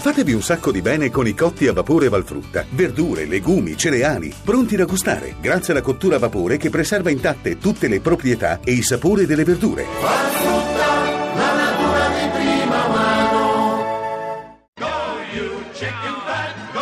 [0.00, 2.64] Fatevi un sacco di bene con i cotti a vapore Valfrutta.
[2.70, 7.88] Verdure, legumi, cereali, pronti da gustare, grazie alla cottura a vapore che preserva intatte tutte
[7.88, 9.84] le proprietà e i sapori delle verdure.
[10.00, 10.86] Valfrutta,
[11.34, 14.46] la natura di prima mano.
[14.74, 14.86] Go
[15.34, 16.80] you chicken fat, go!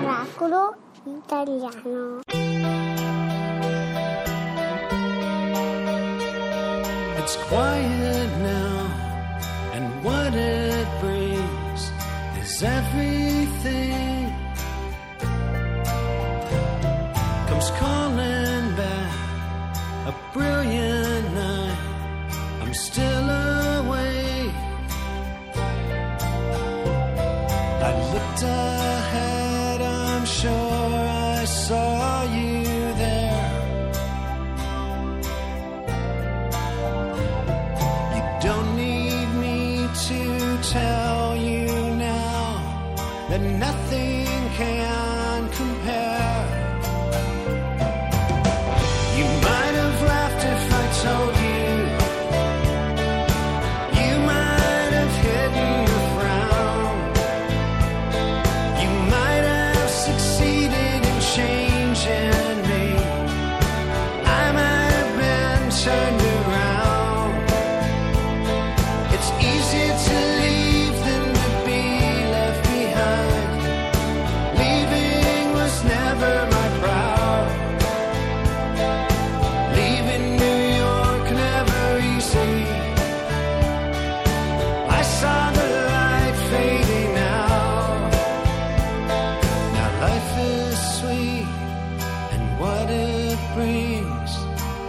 [0.00, 2.20] Miracolo italiano.
[7.18, 8.86] It's quiet now,
[9.74, 11.13] and what it brings
[12.64, 14.32] everything.
[17.48, 17.70] Comes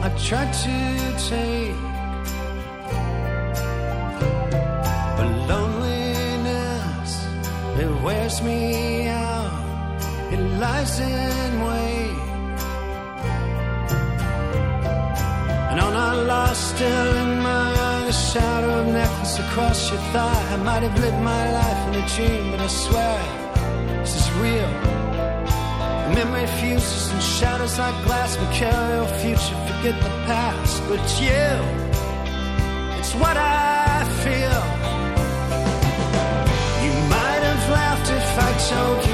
[0.06, 0.78] I try to
[1.32, 1.82] take.
[5.18, 7.12] But loneliness,
[7.80, 9.98] it wears me out.
[10.32, 12.18] It lies in wait.
[15.72, 20.54] And on our lost, still in my eye, the shadow of necklace across your thigh.
[20.54, 23.20] I might have lived my life in a dream, but I swear
[24.04, 24.95] this is real.
[26.14, 29.58] Memory fuses and shadows like glass will carry your future.
[29.68, 31.50] Forget the past, but you.
[33.00, 34.64] It's what I feel.
[36.86, 39.05] You might have laughed if I told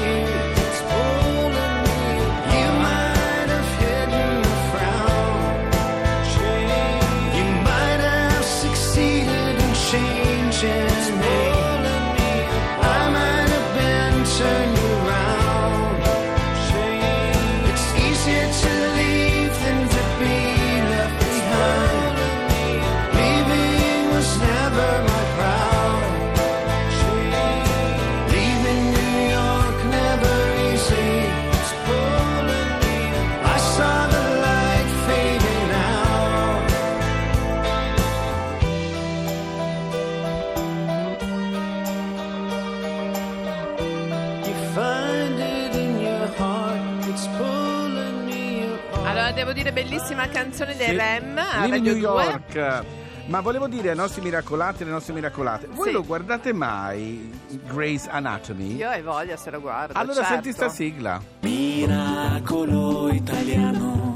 [49.04, 50.96] Allora, devo dire, bellissima canzone dei Sì.
[50.96, 52.00] Rem a Radio New 2.
[52.00, 52.84] York.
[53.26, 55.92] Ma volevo dire ai nostri miracolati e alle nostre miracolate, voi Sì.
[55.92, 57.30] lo guardate mai
[57.72, 58.74] Grey's Anatomy?
[58.76, 59.92] Io hai voglia se lo guardo.
[59.96, 60.32] allora certo.
[60.32, 61.22] senti sta sigla.
[61.40, 64.11] Miracolo italiano.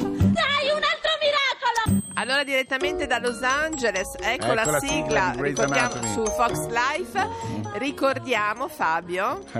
[2.27, 7.29] Allora, direttamente da Los Angeles, ecco, Ecco la la sigla, sigla su Fox Life.
[7.79, 9.45] Ricordiamo, Fabio,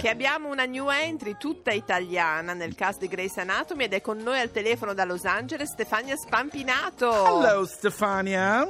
[0.00, 4.16] che abbiamo una new entry tutta italiana nel cast di Grace Anatomy ed è con
[4.16, 7.10] noi al telefono da Los Angeles Stefania Spampinato.
[7.10, 8.66] Hello Stefania.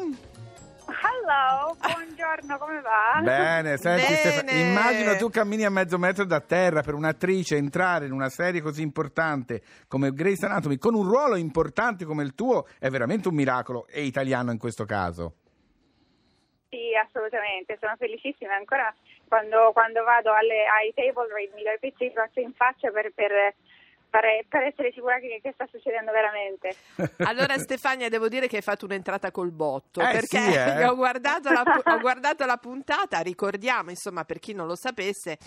[0.89, 3.21] Hello, buongiorno, come va?
[3.21, 4.17] Bene, senti Bene.
[4.17, 8.61] Stefania, immagino tu cammini a mezzo metro da terra per un'attrice entrare in una serie
[8.61, 13.35] così importante come Grey's Anatomy con un ruolo importante come il tuo è veramente un
[13.35, 15.35] miracolo e italiano in questo caso.
[16.69, 18.55] Sì, assolutamente, sono felicissima.
[18.55, 18.95] Ancora
[19.29, 22.91] quando, quando vado alle, ai table read mi do i pizzi di faccia in faccia
[22.91, 23.55] per, per,
[24.17, 26.75] fare- per essere sicura che, che sta succedendo veramente.
[27.29, 30.85] Allora Stefania devo dire che hai fatto un'entrata col botto Eh, perché sì, eh.
[30.87, 35.39] ho, guardato la, ho guardato la puntata, ricordiamo insomma per chi non lo sapesse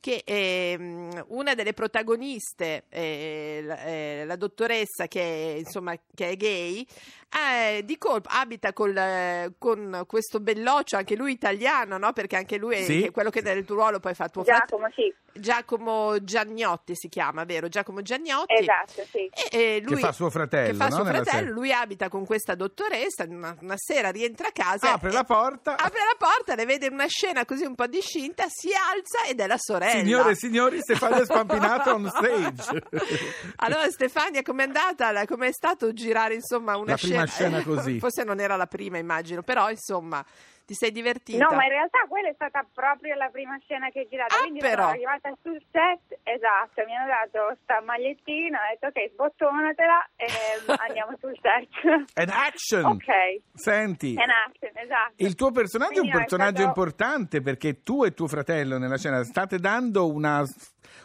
[0.00, 6.86] che ehm, una delle protagoniste, eh, la, eh, la dottoressa che insomma, che è gay,
[7.32, 12.12] Eh, di colpo abita col, eh, con questo belloccio, anche lui italiano, no?
[12.12, 13.00] Perché anche lui è, Sì.
[13.02, 14.66] che è quello che nel tuo ruolo poi fa tuo fratello.
[14.66, 17.68] Giacomo, sì, Giacomo Giagnotti si chiama, vero?
[17.68, 18.54] Giacomo Giagnotti.
[18.54, 19.30] esatto, sì.
[19.48, 20.94] E, e lui, Che fa suo fratello, che fa no?
[20.96, 25.12] suo fratello, lui abita con questa dottoressa, una, una sera rientra a casa, Apre e-
[25.12, 25.76] la porta.
[25.76, 29.46] apre la porta, le vede una scena così un po' discinta, si alza ed è
[29.46, 30.00] la sorella.
[30.00, 32.82] Signore e signori, Stefania Spampinato on stage.
[33.62, 35.24] Allora Stefania, com'è andata?
[35.26, 37.98] Com'è stato girare insomma una La prima scena così.
[38.00, 40.24] Forse non era la prima, immagino, però insomma
[40.70, 41.42] ti sei divertita.
[41.44, 44.36] No, ma in realtà quella è stata proprio la prima scena che ho girato.
[44.36, 44.82] Ah, Quindi però.
[44.82, 50.26] sono arrivata sul set, esatto, mi hanno dato sta magliettina, ho detto ok, sbottonatela e
[50.86, 51.66] andiamo sul set.
[52.14, 52.84] An action.
[52.84, 53.10] ok,
[53.52, 55.14] Senti, è action, esatto.
[55.16, 58.78] il tuo personaggio è un Quindi è personaggio stato- importante perché tu e tuo fratello
[58.78, 60.44] nella scena state dando una,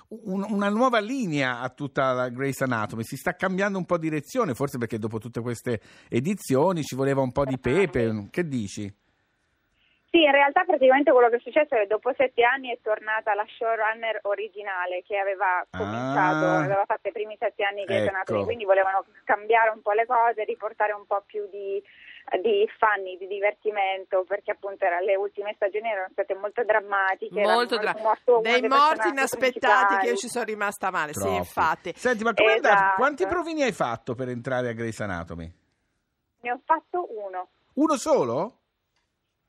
[0.10, 3.02] un- una nuova linea a tutta la Grace Anatomy.
[3.04, 7.32] Si sta cambiando un po' direzione, forse perché dopo tutte queste edizioni ci voleva un
[7.32, 8.28] po' di pepe.
[8.30, 8.94] Che dici?
[10.16, 13.34] Sì, in realtà praticamente quello che è successo è che dopo sette anni è tornata
[13.36, 16.64] la showrunner originale che aveva cominciato, Ah.
[16.64, 18.04] aveva fatto i primi sette anni che Ecco.
[18.04, 21.84] è tornato, quindi volevano cambiare un po' le cose, riportare un po' più di,
[22.42, 27.42] di funny, di divertimento, perché appunto era- le ultime stagioni erano state molto drammatiche.
[27.42, 31.20] Molto morto- dra- morto uno dei morti inaspettati che io ci sono rimasta male, sì,
[31.20, 31.36] Troppi.
[31.36, 31.92] infatti.
[31.94, 32.74] Senti, ma come è andato?
[32.74, 32.96] Esatto.
[32.96, 35.54] Quanti provini hai fatto per entrare a Grace Anatomy?
[36.40, 37.50] Ne ho fatto uno.
[37.74, 38.60] Uno solo?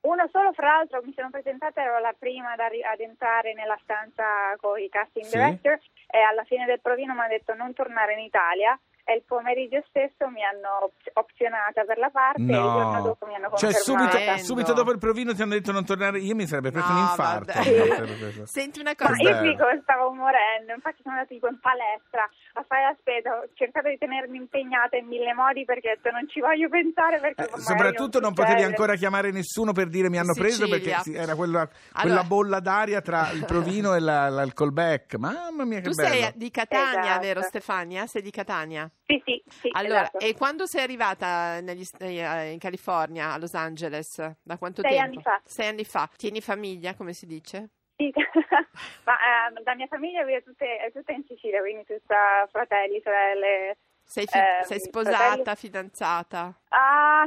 [0.07, 3.77] Uno solo, fra l'altro, mi sono presentata, ero la prima ad, arri- ad entrare nella
[3.83, 5.37] stanza con i casting Sì.
[5.37, 9.23] director e alla fine del provino mi hanno detto non tornare in Italia e il
[9.23, 13.51] pomeriggio stesso mi hanno op- opzionata per la parte e il giorno dopo mi hanno
[13.55, 13.83] Cioè, confermata.
[13.83, 14.43] subito, Tremendo.
[14.45, 16.19] subito dopo il provino ti hanno detto non tornare.
[16.19, 17.53] Io mi sarebbe preso un No, infarto.
[17.55, 18.47] vabbè.
[18.47, 19.51] Senti una Ma cosa, io bello.
[19.51, 22.29] dico, stavo morendo, infatti sono andata tipo in palestra
[22.61, 26.11] a fare la spesa, ho cercato di tenermi impegnata in mille modi perché ho detto
[26.11, 28.71] non ci voglio pensare perché Eh, soprattutto non potevi succede.
[28.75, 30.79] ancora chiamare nessuno per dire mi hanno preso Sicilia.
[30.97, 35.17] perché sì, era quella, Allora- quella bolla d'aria tra il provino e la- l'alcol back.
[35.17, 36.09] Mamma mia, che tu bello!
[36.15, 37.21] sei di Catania, Esatto.
[37.21, 38.07] vero Stefania?
[38.07, 38.91] Sei di Catania?
[39.07, 40.19] Sì, sì, sì, Allora, esatto.
[40.19, 44.17] e quando sei arrivata negli st- eh, in California, a Los Angeles?
[44.43, 45.05] Da quanto Sei tempo?
[45.07, 45.41] anni fa.
[45.45, 46.09] Sei anni fa.
[46.17, 47.69] Tieni famiglia, come si dice?
[47.97, 48.13] Sì,
[49.05, 53.77] ma eh, la mia famiglia vive tutte, è tutta in Sicilia, quindi tutta fratelli, sorelle.
[54.05, 55.57] Sei, fi- Ehm, sei sposata, fratelli.
[55.57, 56.55] fidanzata?
[56.69, 57.25] Ah,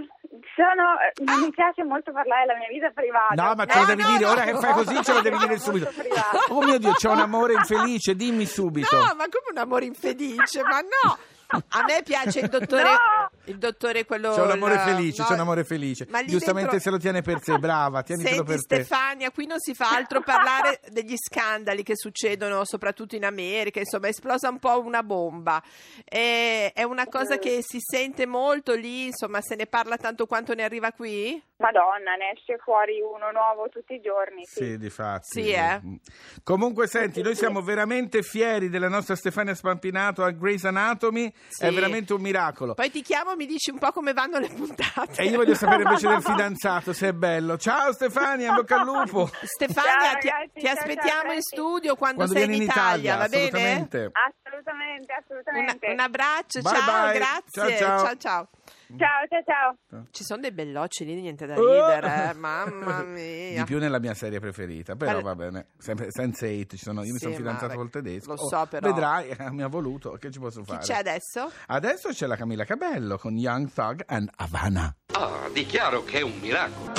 [0.56, 0.96] sono,
[1.26, 3.34] non mi piace molto parlare della mia vita privata.
[3.34, 4.32] No, ma ce lo No, devi no, dire, no.
[4.32, 5.90] ora che fai così ce lo devi dire subito.
[6.50, 8.96] Oh mio Dio, c'è un amore infelice, dimmi subito.
[8.96, 10.62] No, ma come un amore infelice?
[10.64, 11.18] ma no!
[11.70, 13.29] A me piace il dottore, No!
[13.46, 14.34] Il dottore quello...
[14.34, 16.06] C'è un amore il- felice, no, c'è un amore felice.
[16.26, 18.84] Giustamente dentro- se lo tiene per sé, brava, tienitelo Senti per te.
[18.84, 24.08] Stefania, qui non si fa altro parlare degli scandali che succedono soprattutto in America, insomma
[24.08, 25.62] è esplosa un po' una bomba.
[26.06, 30.54] E- è una cosa che si sente molto lì, insomma se ne parla tanto quanto
[30.54, 31.42] ne arriva qui?
[31.58, 34.46] Madonna, ne esce fuori uno nuovo tutti i giorni.
[34.46, 34.64] Sì.
[34.64, 35.42] Sì, di fatti.
[35.42, 35.82] Sì, eh.
[36.42, 41.30] Comunque, senti, noi siamo veramente fieri della nostra Stefania Spampinato a Grey's Anatomy.
[41.50, 41.66] Sì.
[41.66, 42.76] È veramente un miracolo.
[42.76, 45.22] Poi ti chiamo e mi dici un po' come vanno le puntate.
[45.22, 47.58] E io voglio sapere invece del fidanzato se è bello.
[47.58, 49.30] Ciao Stefania, bocca al lupo.
[49.44, 53.16] Stefania, Ciao, ti, ragazzi, ti ciao, aspettiamo ciao, in studio quando, Quando sei in Italia,
[53.18, 53.46] va bene?
[53.46, 54.12] assolutamente.
[54.14, 55.92] Assolutamente, Un, assolutamente.
[55.92, 57.14] un abbraccio, Bye, ciao, bye.
[57.14, 57.78] grazie.
[57.78, 58.16] Ciao, ciao.
[58.18, 58.50] ciao,
[58.98, 59.26] ciao.
[59.28, 59.44] Ciao,
[59.90, 60.06] ciao.
[60.12, 61.66] Ci sono dei bellocci lì, niente da Oh!
[61.66, 63.58] ridere, eh, mamma mia.
[63.60, 65.68] Di più nella mia serie preferita, però va bene.
[65.78, 68.34] Sempre Sense8, ci sono, io mi Sì, sono fidanzato ma- col tedesco.
[68.34, 68.88] lo Oh, so, però.
[68.92, 70.82] Vedrai, eh, mi ha voluto, che ci posso Chi fare?
[70.84, 71.52] c'è adesso?
[71.68, 74.96] Adesso c'è la Camilla Cabello con Young Thug and Havana.
[75.14, 76.92] Ah, dichiaro che è un miracolo.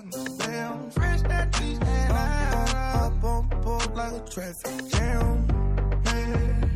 [0.00, 0.38] With.
[0.38, 2.98] Damn, fresh out East Atlanta.
[3.04, 5.46] Up on board like a traffic jam.
[6.04, 6.70] Man,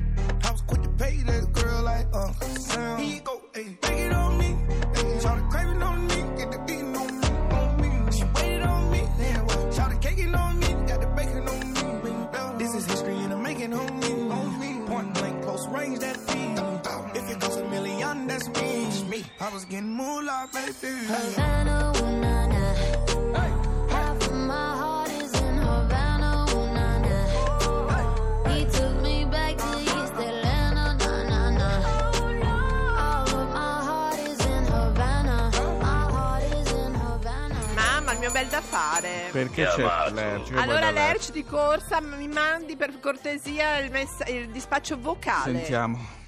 [0.44, 3.00] I was quick to pay that girl like Uncle Sam.
[3.00, 4.56] You go, ayy, take it on me.
[4.94, 8.12] Ayy, shout the craving on me, get the beating on me, on me.
[8.12, 9.74] She waited on me, what?
[9.74, 12.58] Shout the caking on me, got the bacon on me.
[12.58, 14.86] This is history and I'm making on me, on me.
[14.86, 16.58] Point blank, close range, that feed.
[17.18, 19.24] If it goes a million, that's me.
[19.40, 20.96] I was getting moolah, baby.
[21.06, 21.85] Havana,
[39.36, 40.52] Perché c'è Lerch?
[40.56, 45.58] Allora Lerch di corsa mi mandi per cortesia il, messa- il dispaccio vocale.
[45.58, 46.24] Sentiamo.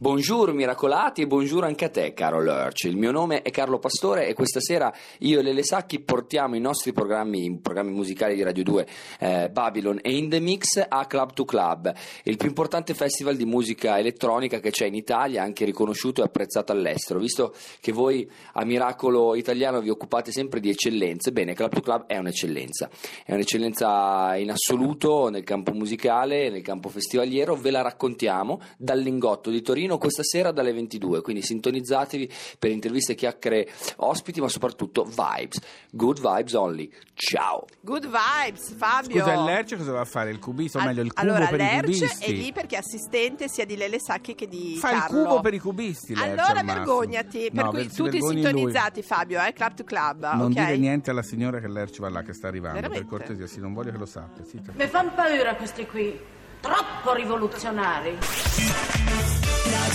[0.00, 2.84] Buongiorno miracolati e buongiorno anche a te caro Lurch.
[2.84, 6.60] Il mio nome è Carlo Pastore e questa sera io e Lele Sacchi portiamo i
[6.60, 8.86] nostri programmi, programmi musicali di Radio 2,
[9.18, 13.44] eh, Babylon e In The Mix a Club to Club, il più importante festival di
[13.44, 17.18] musica elettronica che c'è in Italia, anche riconosciuto e apprezzato all'estero.
[17.18, 22.06] Visto che voi a Miracolo Italiano vi occupate sempre di eccellenze, bene, Club to Club
[22.06, 22.88] è un'eccellenza,
[23.24, 29.50] è un'eccellenza in assoluto nel campo musicale, nel campo festivaliero, ve la raccontiamo dal Lingotto
[29.50, 35.60] di Torino questa sera dalle 22, quindi sintonizzatevi per interviste, chiacchiere, ospiti, ma soprattutto vibes,
[35.90, 36.90] good vibes only.
[37.14, 37.64] Ciao!
[37.80, 39.18] Good vibes, Fabio.
[39.20, 40.30] Scusa, il Lerch cosa va a fare?
[40.30, 42.24] Il cubista, o meglio il cubo allora, per i Lerch cubisti?
[42.24, 45.22] è lì perché è assistente sia di Lele Sacchi che di Fa il Carlo.
[45.24, 48.42] cubo per i cubisti, Lerch, Allora vergognati, per No, cui tutti vergogni lui.
[48.50, 50.48] sintonizzati Fabio, eh, club to club, Non ok?
[50.52, 53.04] dire niente alla signora che Lerch va là, che sta arrivando, Veramente?
[53.06, 54.44] per cortesia, sì, non voglio che lo sappia.
[54.44, 56.18] Sì, Mi fanno paura questi qui,
[56.60, 58.16] troppo rivoluzionari.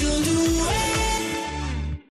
[0.04, 1.03] Radio 2